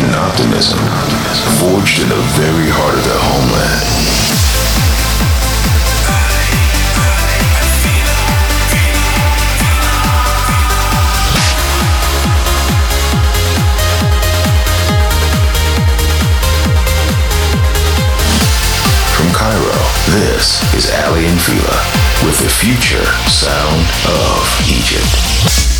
[0.00, 0.78] and optimism,
[1.58, 3.82] forged in the very heart of their homeland.
[19.12, 19.82] From Cairo,
[20.16, 21.78] this is Aly and Fila
[22.24, 25.71] with the future sound of Egypt.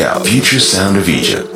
[0.00, 1.49] News, Sound of FutureSoundOfEgypt.com.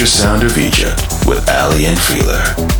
[0.00, 2.79] future sound of Egypt with Aly and Fila.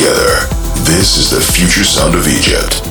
[0.00, 0.46] together.
[0.84, 2.89] This is the future sound of Egypt.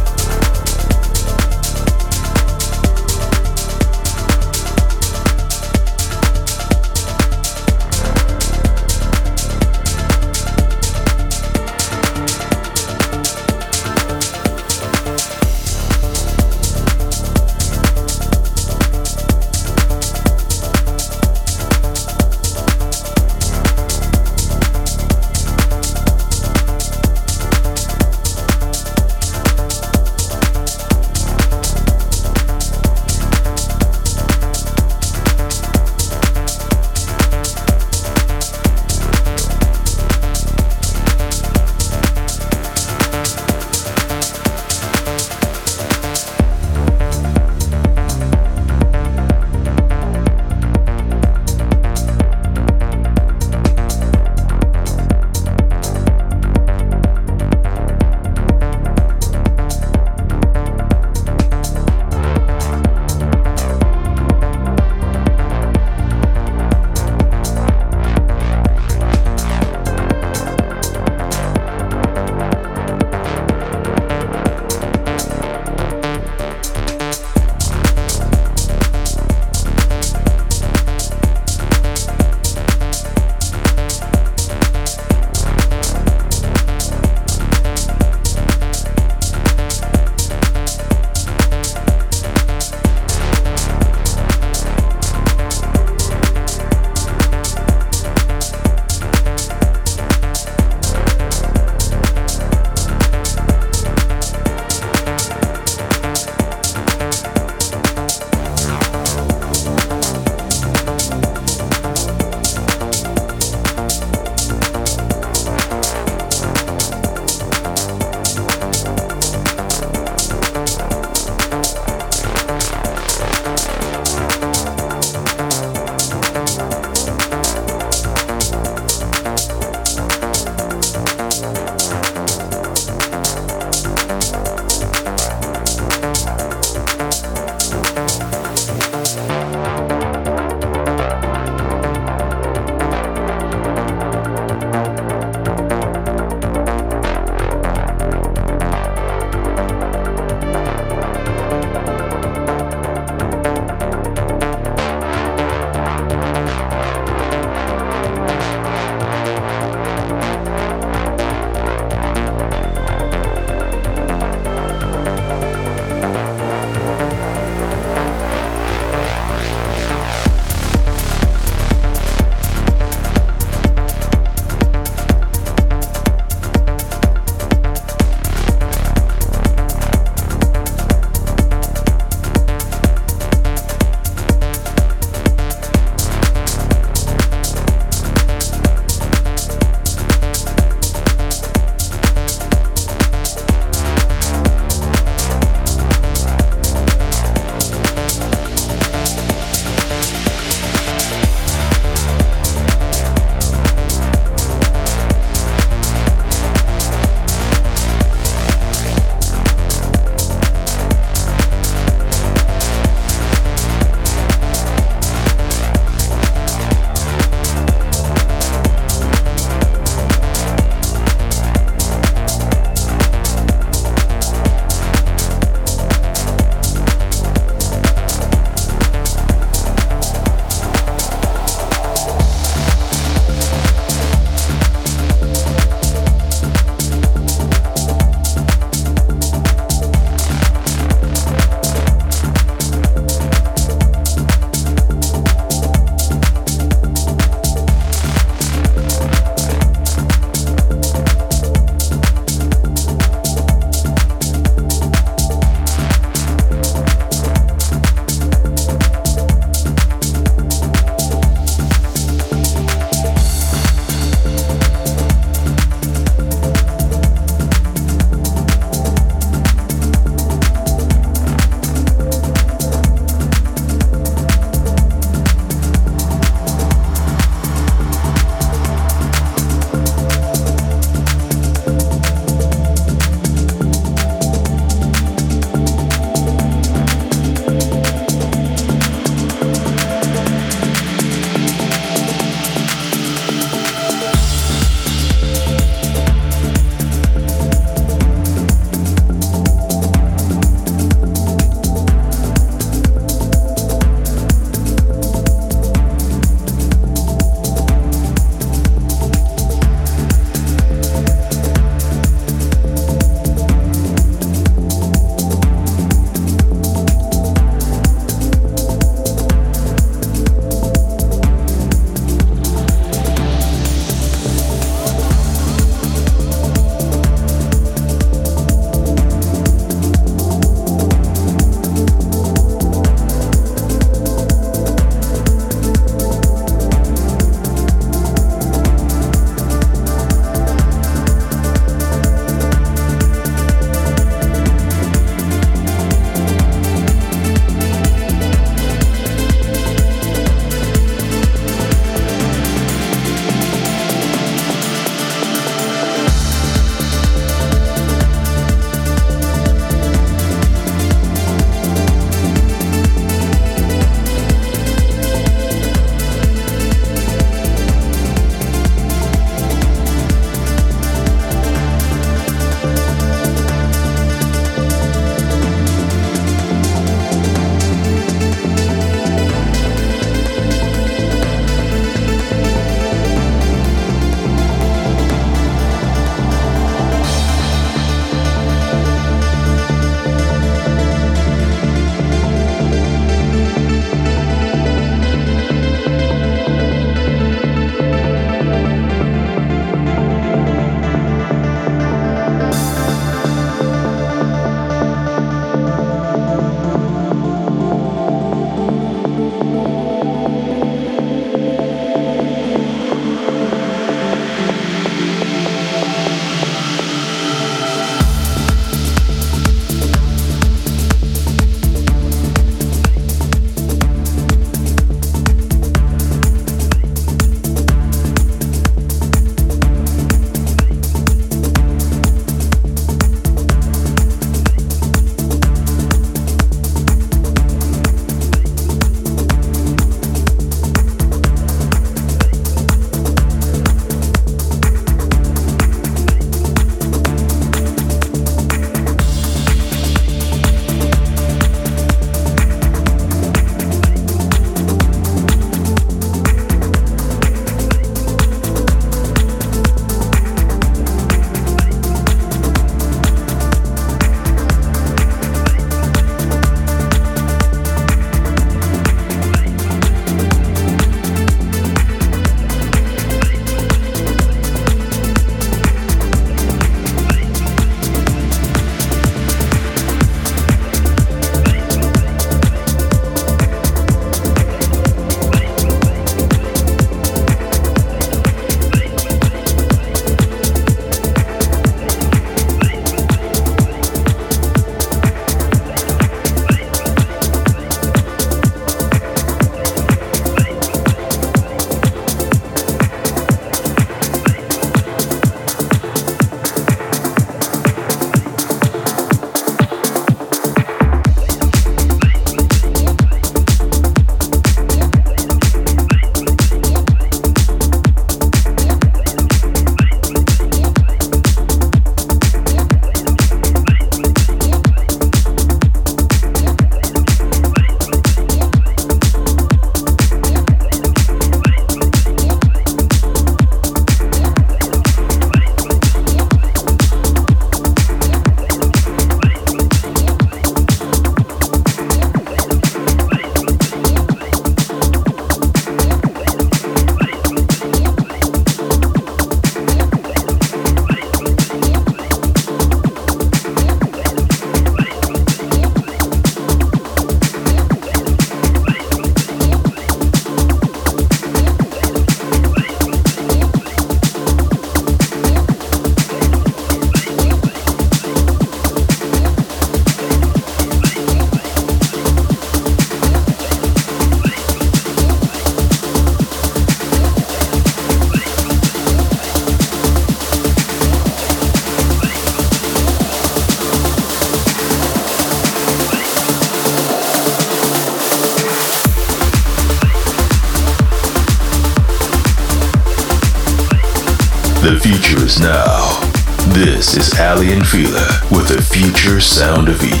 [597.41, 597.89] Is Aly
[598.29, 600.00] with the future sound of Egypt.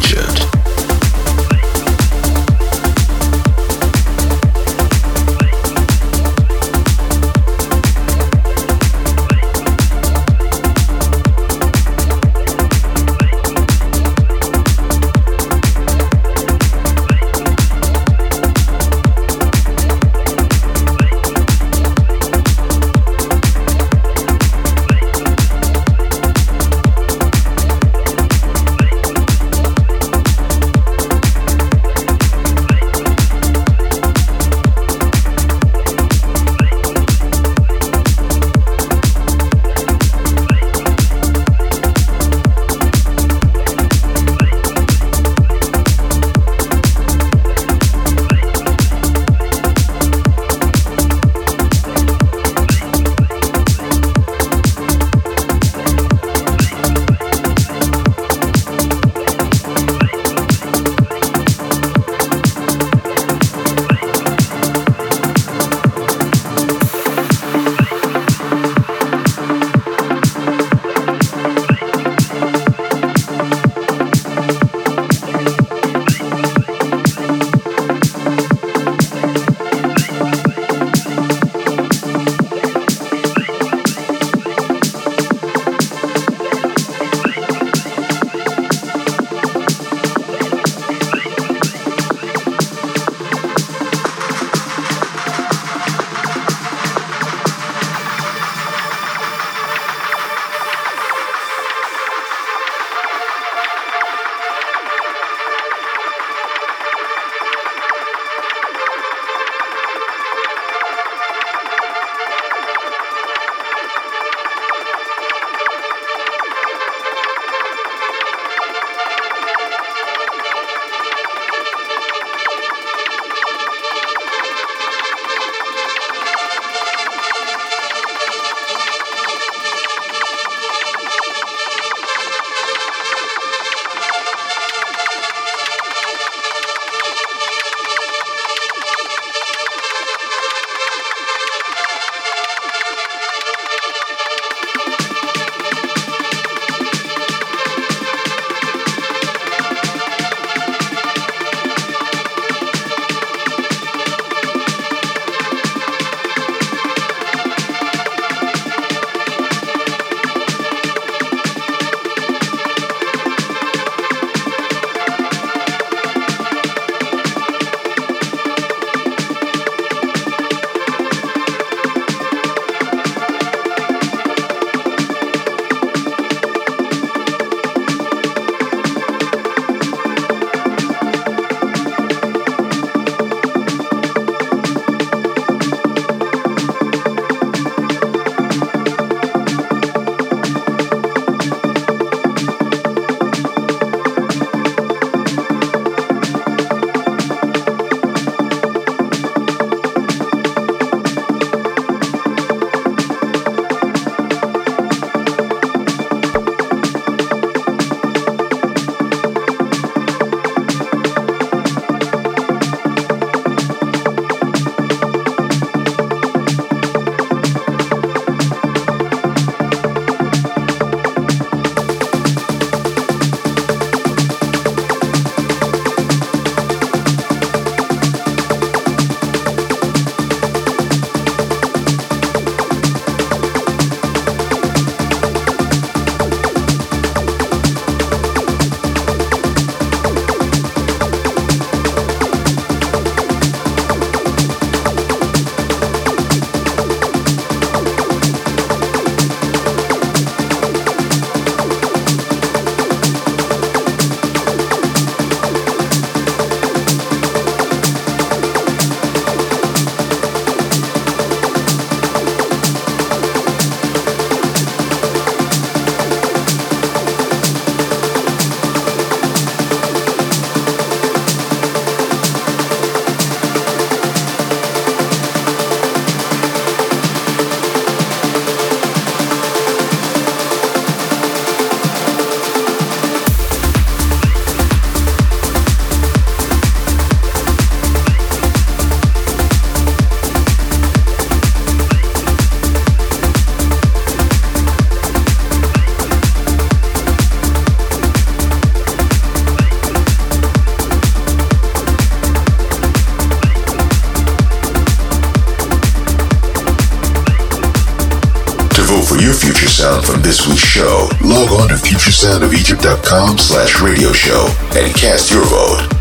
[310.71, 316.00] Show, log on to futuresoundofegypt.com slash radio show and cast your vote.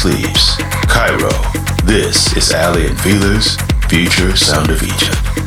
[0.00, 0.56] Sleeps.
[0.88, 1.28] Cairo.
[1.84, 2.98] This is Aly and
[3.90, 5.39] Future Sound of Egypt.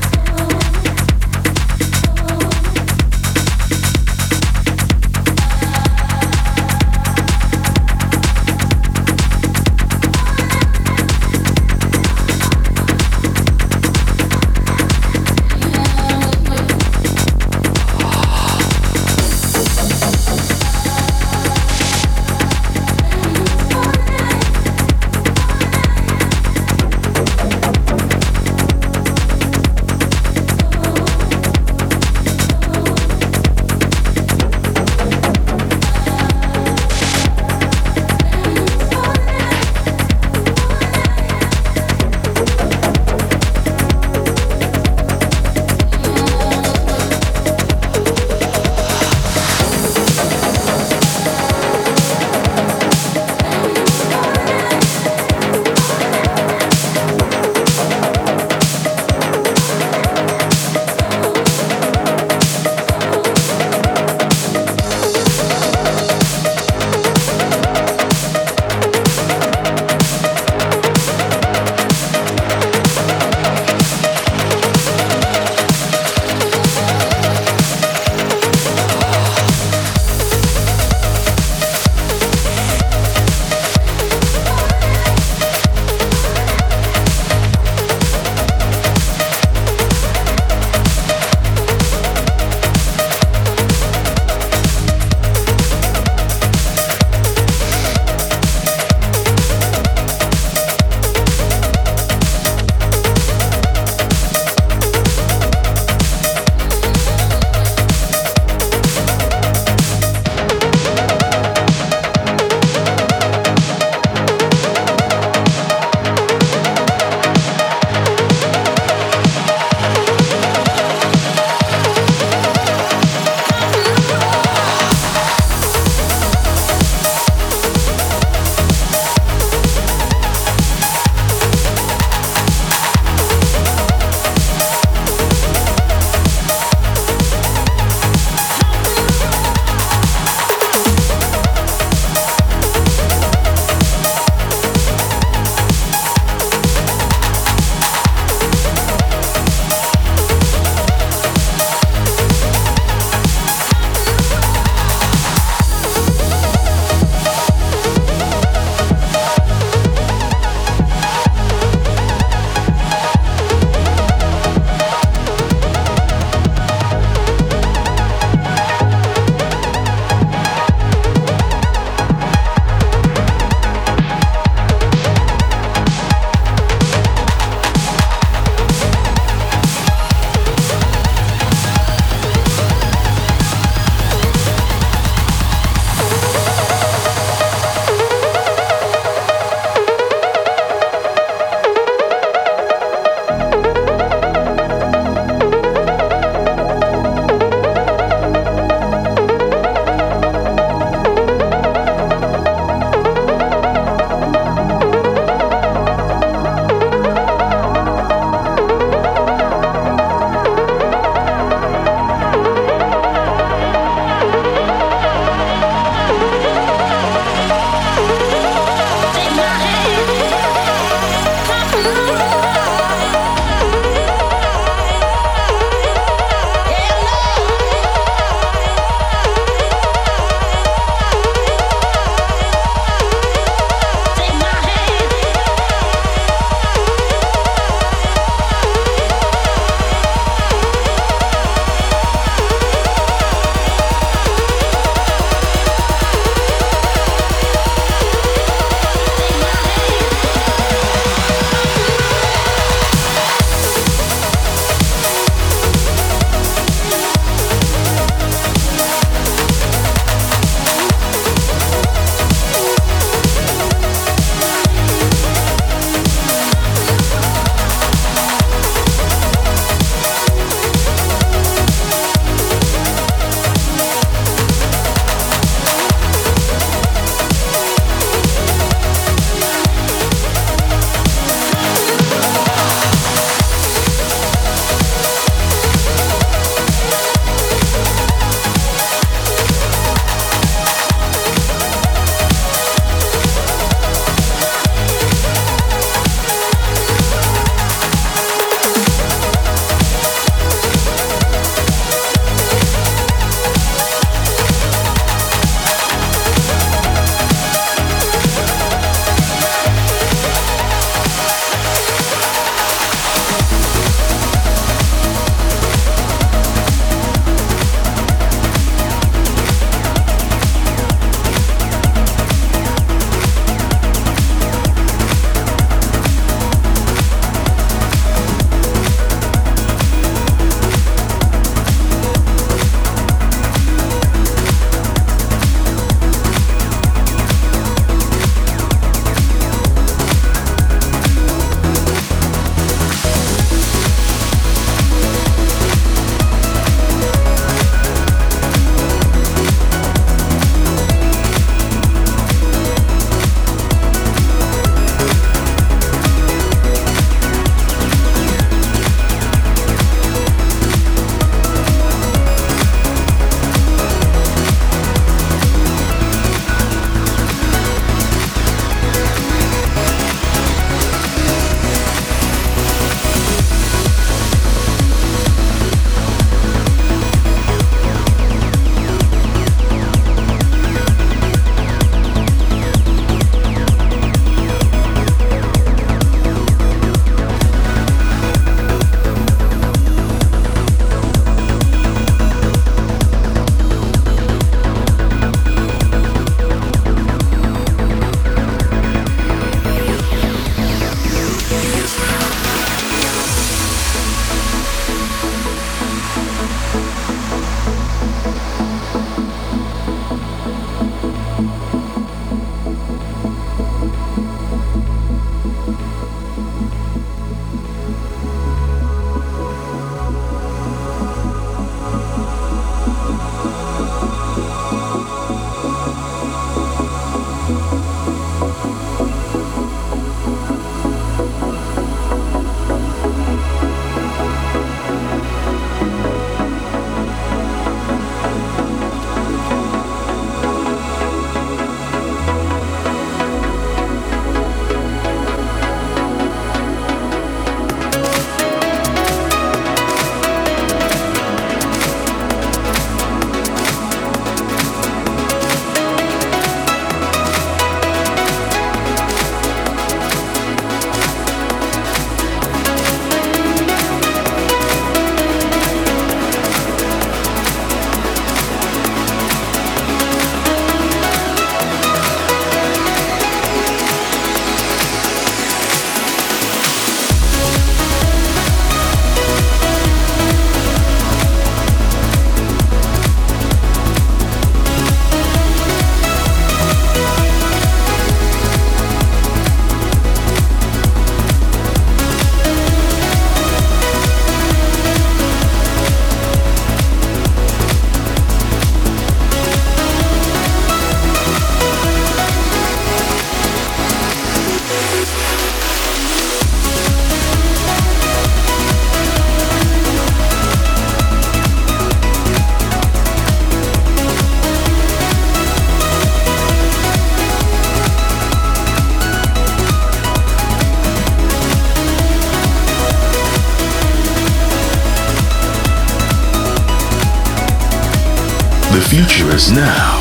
[529.51, 529.99] Now.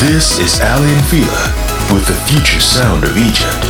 [0.00, 3.61] This is Aly and Fila with the future sound of Egypt.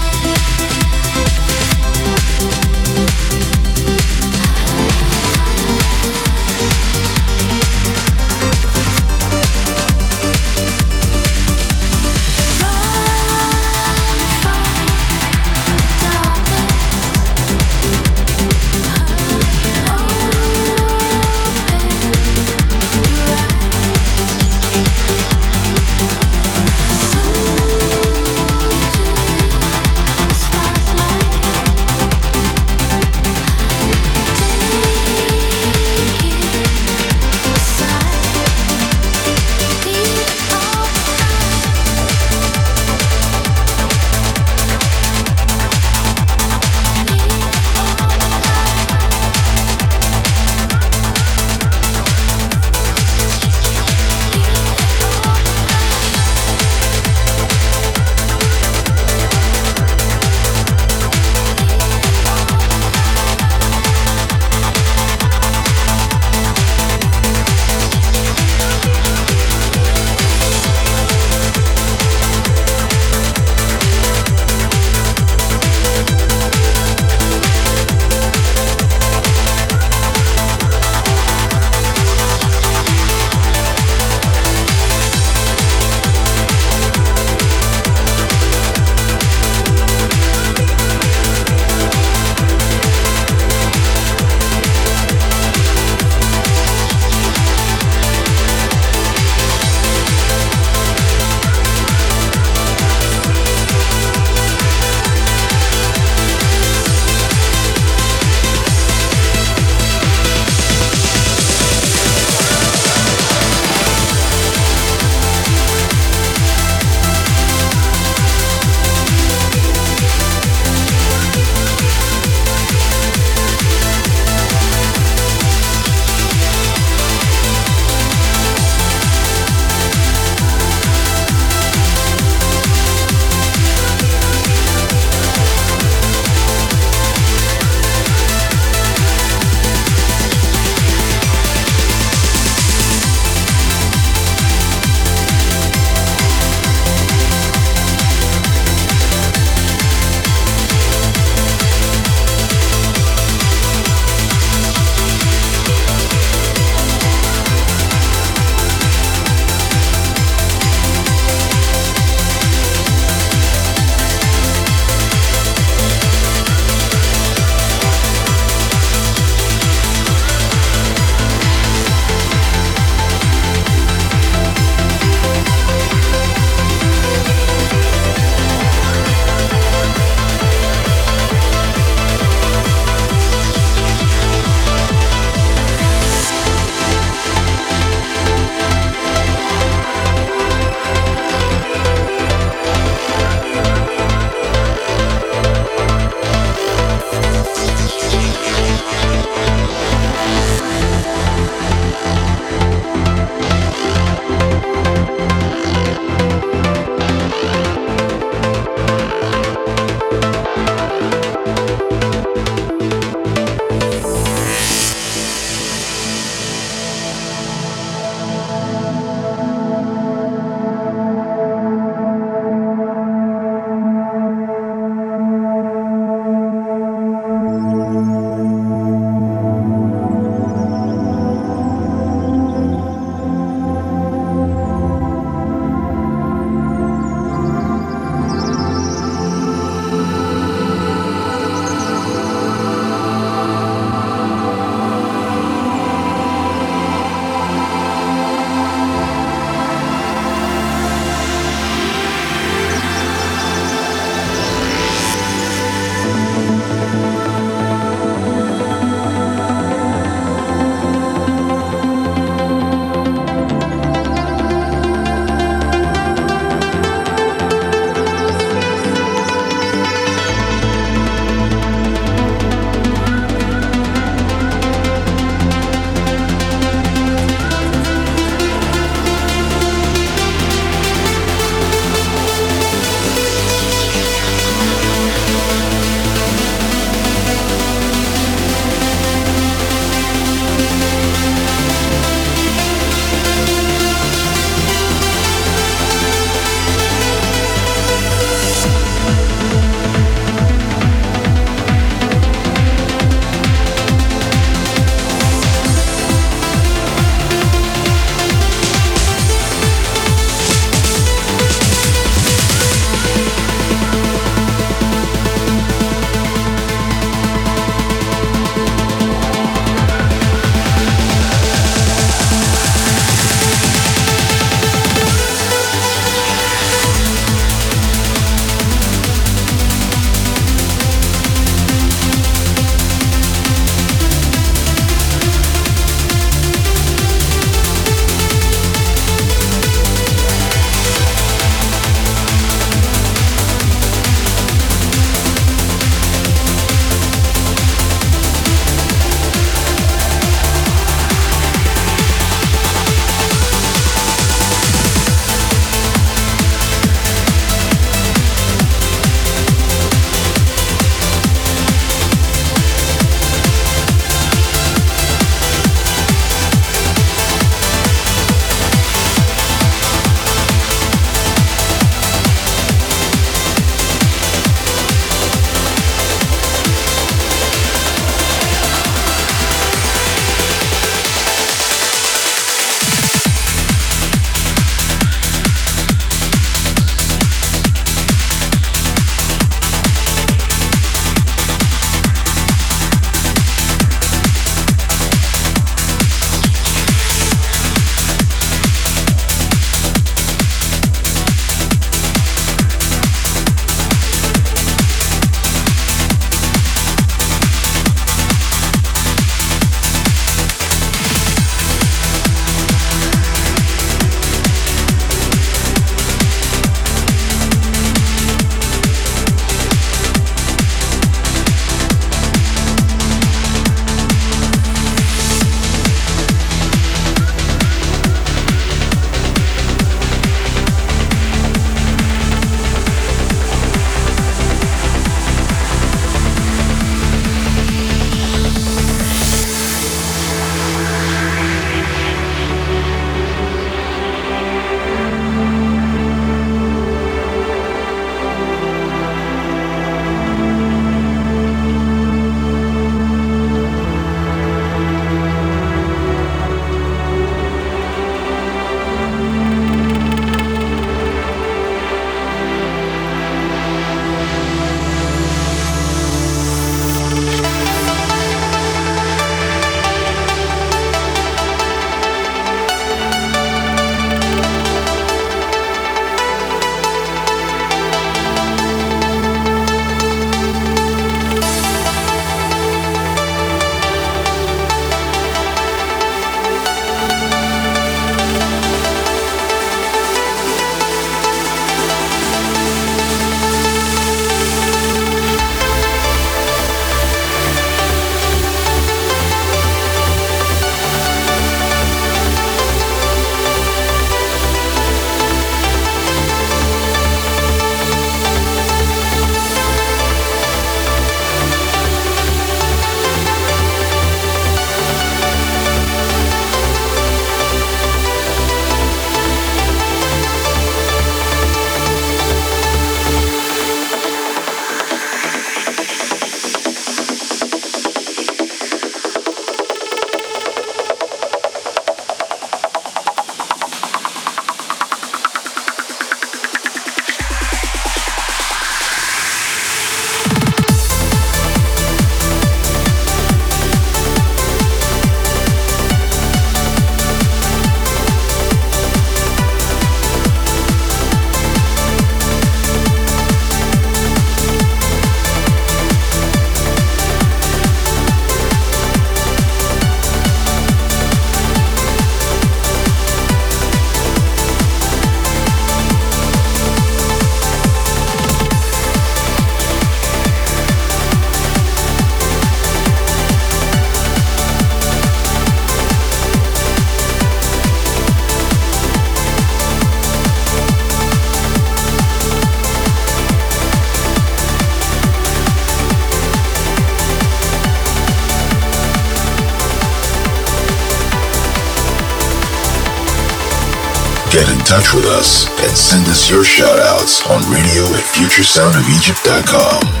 [594.71, 600.00] Touch with us and send us your shoutouts on radio at futuresoundofegypt.com.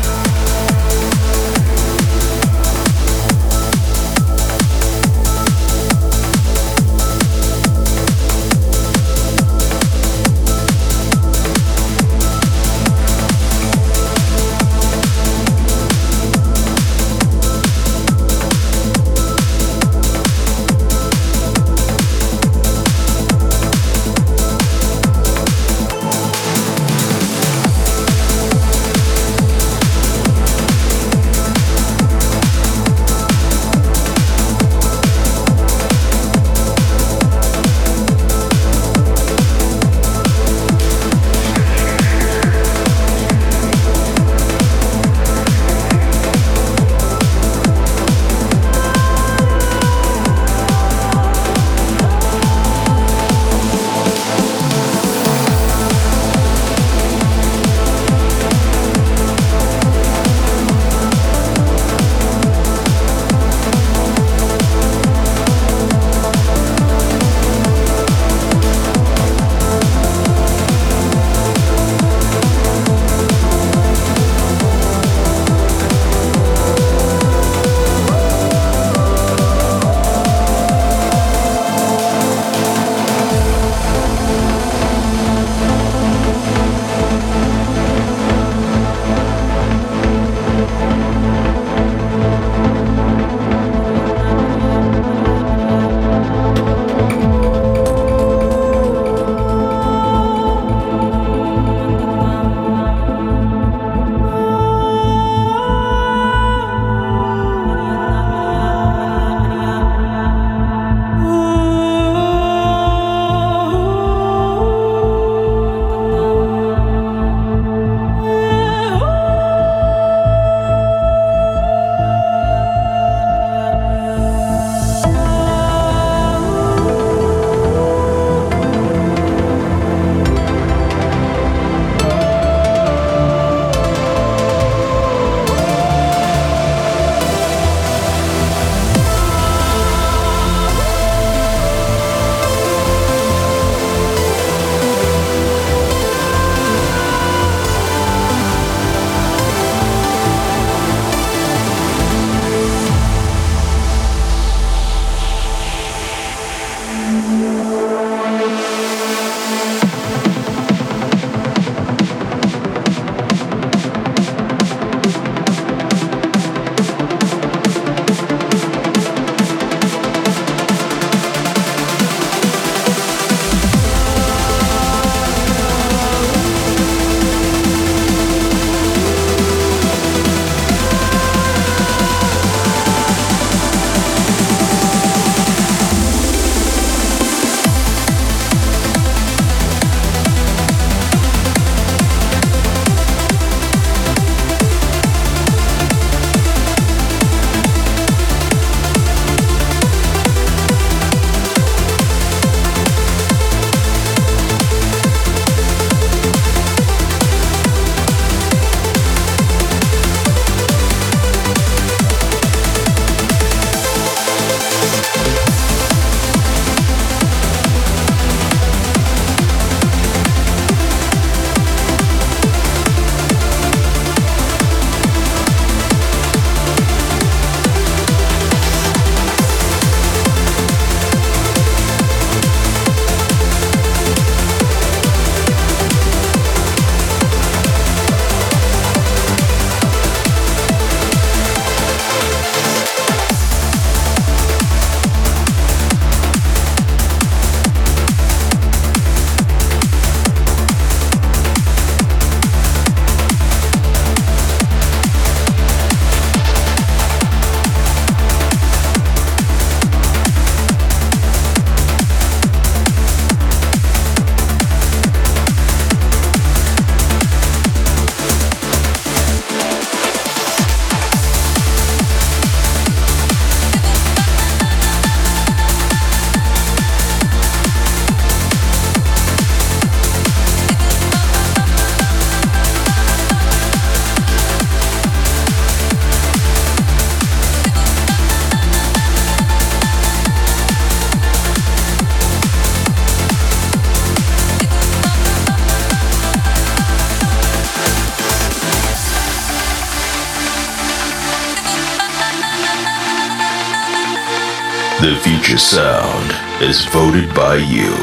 [305.61, 307.93] sound is voted by you.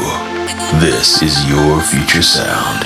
[0.79, 2.78] This is your future sound.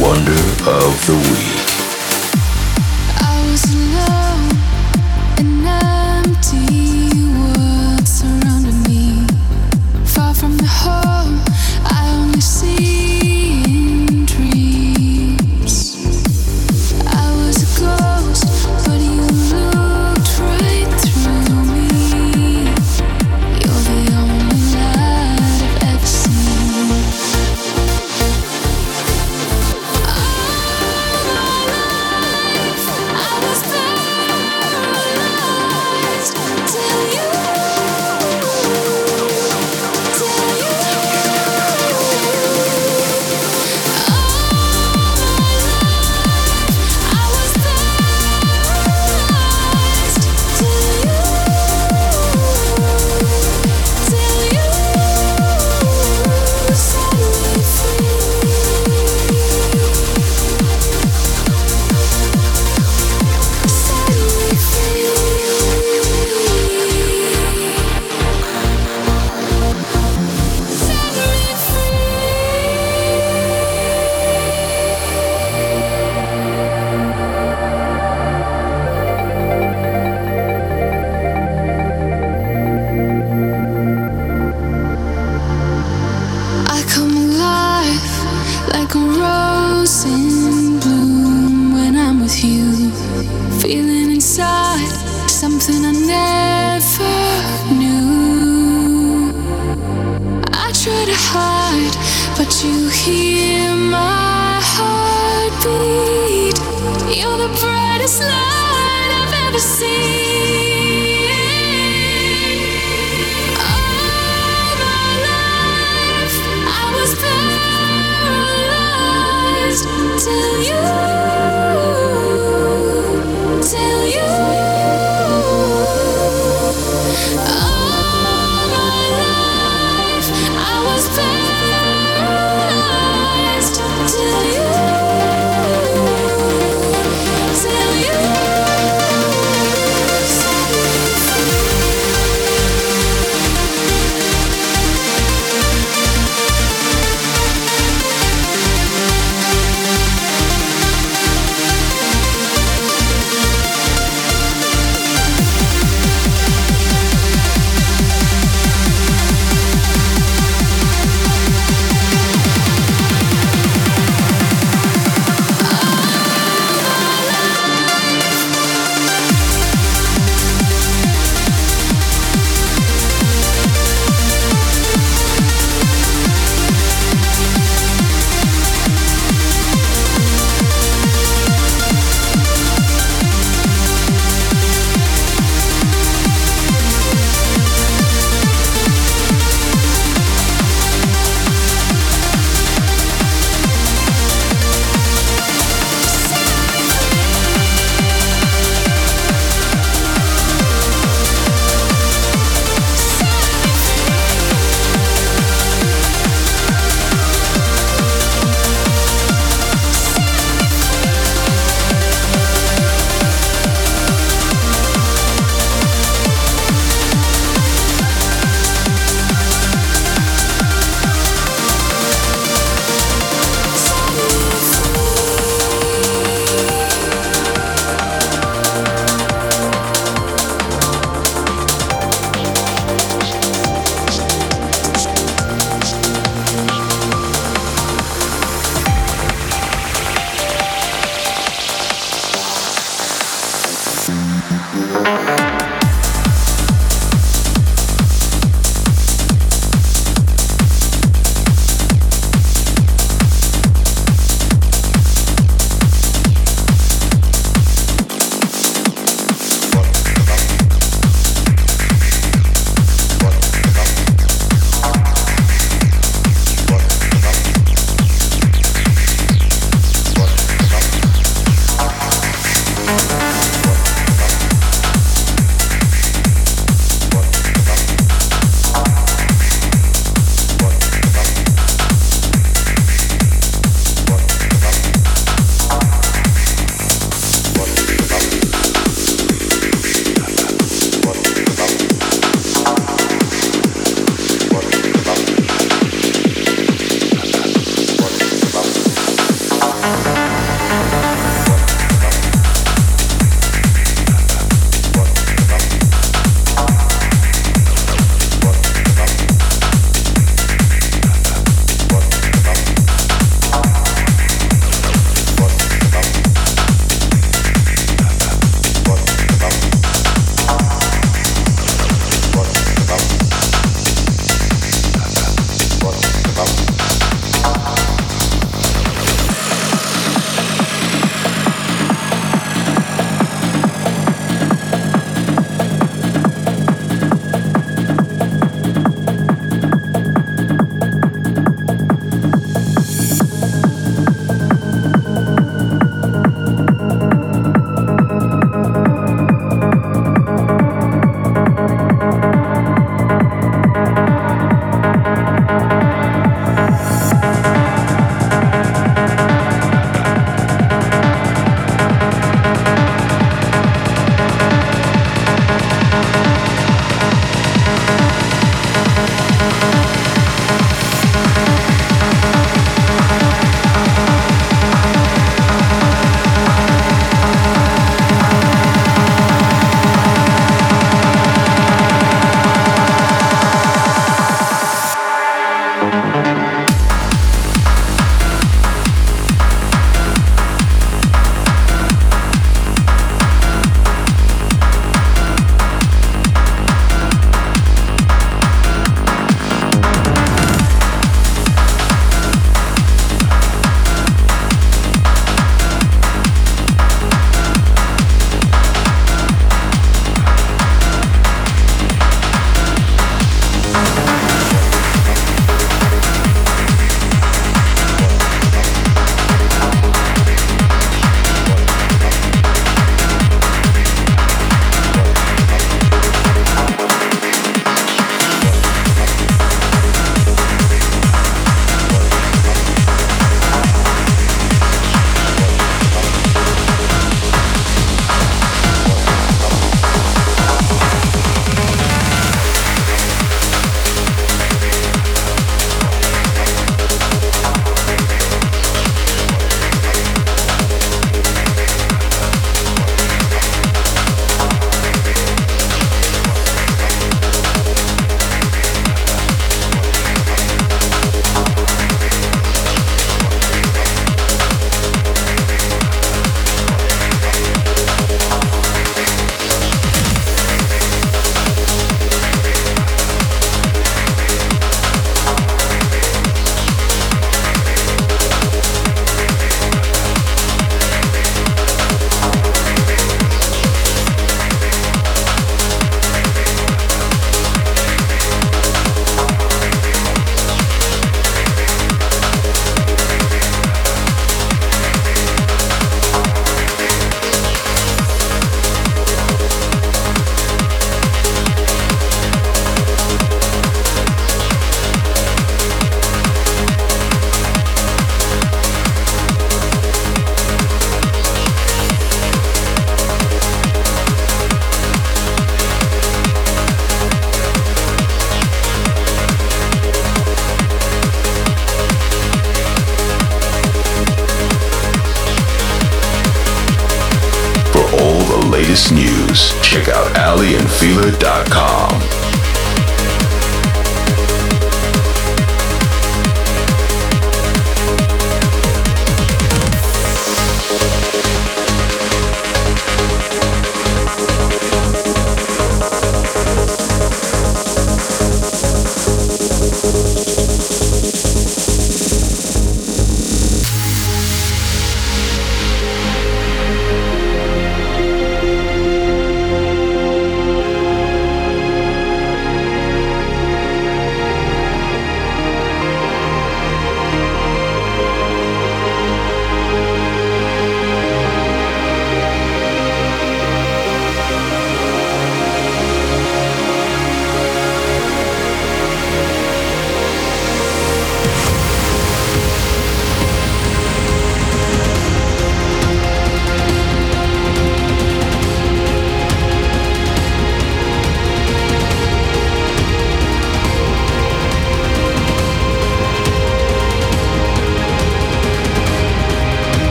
[0.00, 0.32] Wonder
[0.64, 1.49] of the Week.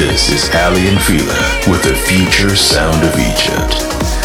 [0.00, 1.36] This is Aly and Fila
[1.68, 4.19] with the future sound of Egypt.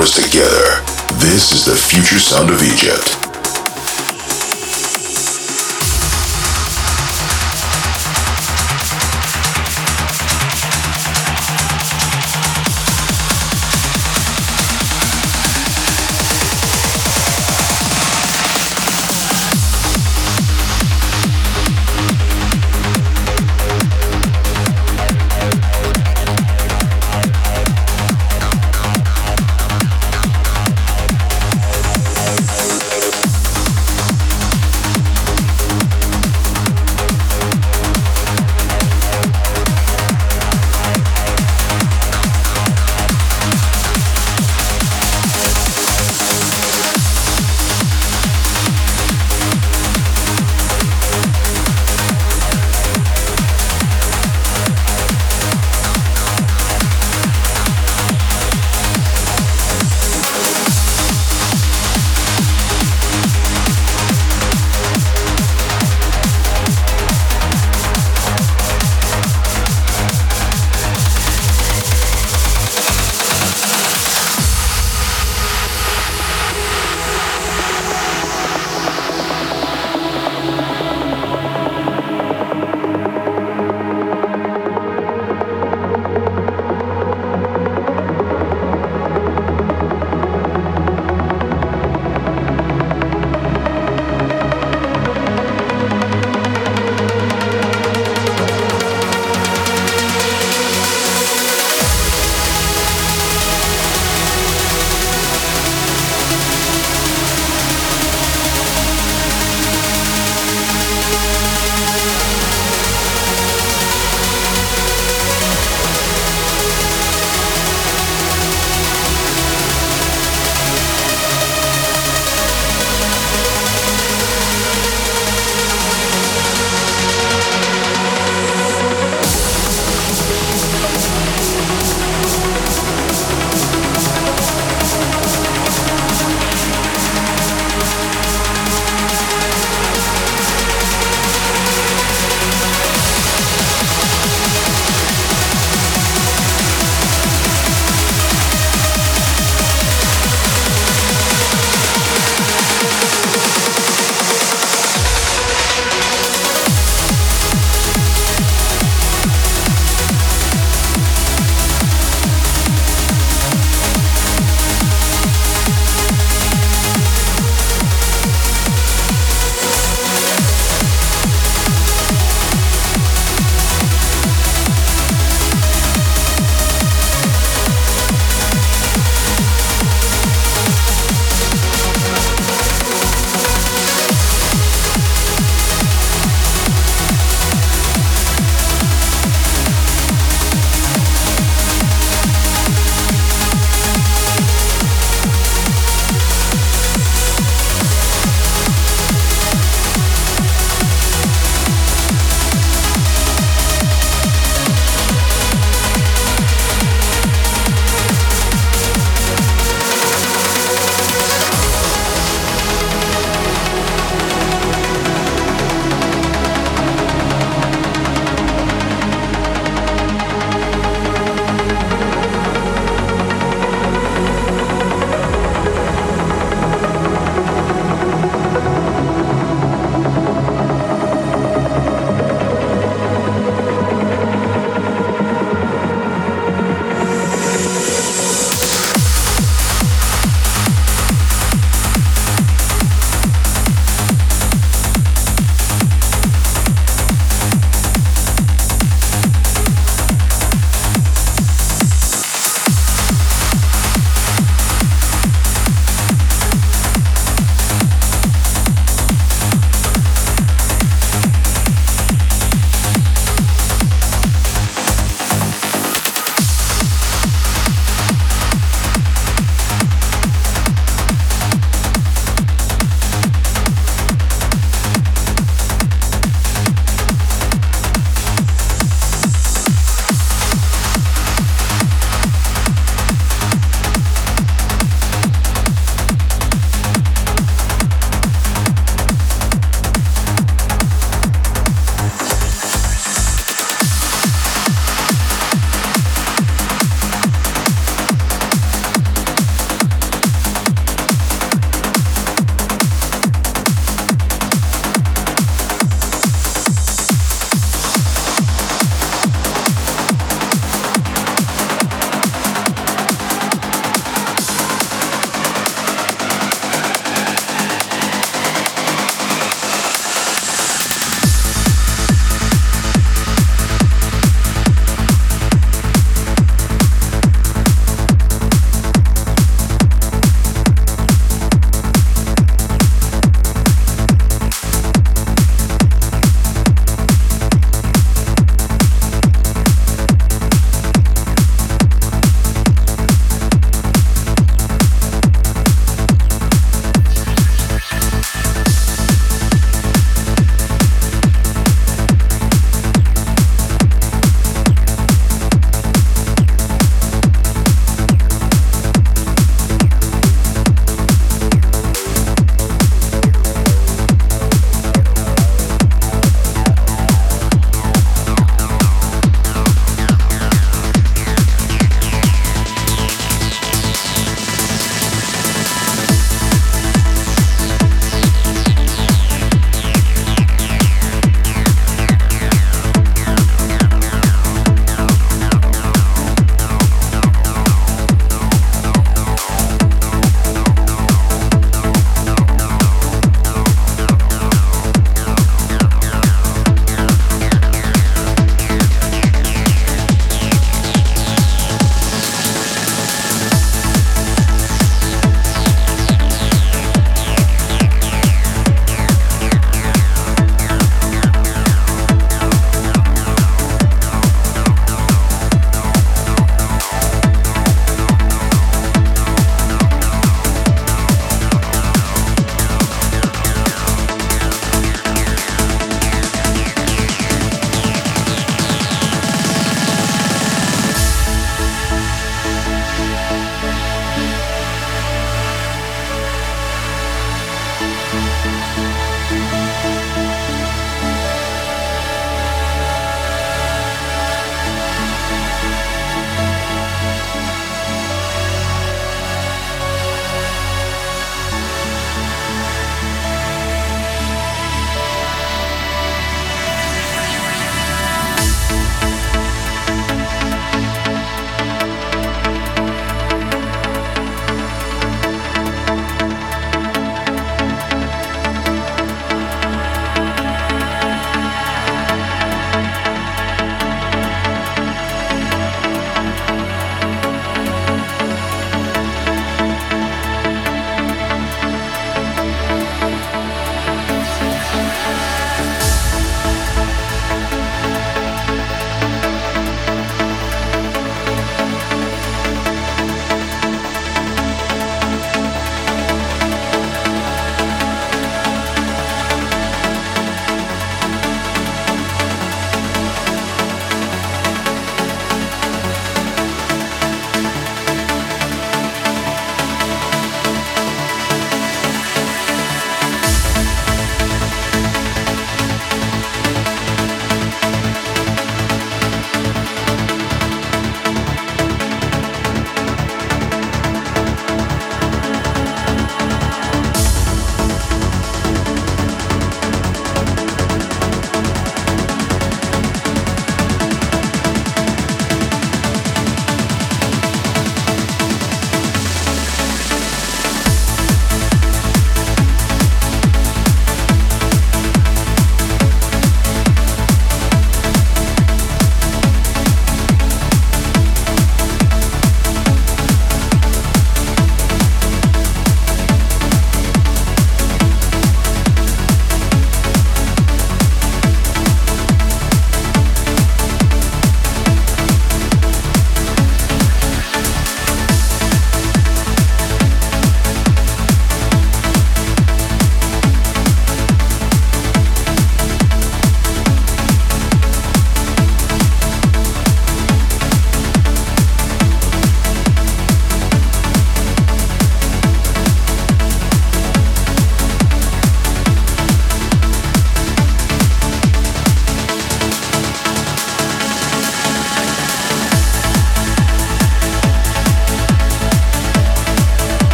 [0.00, 0.82] Genres together.
[1.20, 3.19] This is the future sound of Egypt.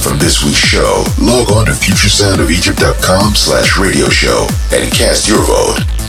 [0.00, 5.99] From this week's show, log on to futuresoundofegypt.com slash radio show and cast your vote.